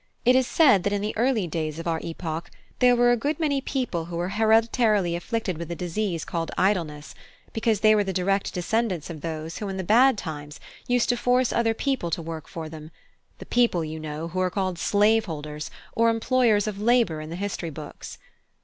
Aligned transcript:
It 0.25 0.35
is 0.35 0.47
said 0.47 0.81
that 0.81 0.93
in 0.93 1.01
the 1.03 1.15
early 1.15 1.45
days 1.45 1.77
of 1.77 1.87
our 1.87 1.99
epoch 2.01 2.49
there 2.79 2.95
were 2.95 3.11
a 3.11 3.15
good 3.15 3.39
many 3.39 3.61
people 3.61 4.05
who 4.05 4.15
were 4.15 4.29
hereditarily 4.29 5.15
afflicted 5.15 5.59
with 5.59 5.69
a 5.69 5.75
disease 5.75 6.25
called 6.25 6.49
Idleness, 6.57 7.13
because 7.53 7.81
they 7.81 7.93
were 7.93 8.03
the 8.03 8.11
direct 8.11 8.51
descendants 8.51 9.11
of 9.11 9.21
those 9.21 9.59
who 9.59 9.69
in 9.69 9.77
the 9.77 9.83
bad 9.83 10.17
times 10.17 10.59
used 10.87 11.09
to 11.09 11.17
force 11.17 11.53
other 11.53 11.75
people 11.75 12.09
to 12.09 12.21
work 12.23 12.47
for 12.47 12.67
them 12.67 12.89
the 13.37 13.45
people, 13.45 13.85
you 13.85 13.99
know, 13.99 14.29
who 14.29 14.39
are 14.39 14.49
called 14.49 14.79
slave 14.79 15.25
holders 15.25 15.69
or 15.93 16.09
employers 16.09 16.65
of 16.65 16.81
labour 16.81 17.21
in 17.21 17.29
the 17.29 17.35
history 17.35 17.69
books. 17.69 18.17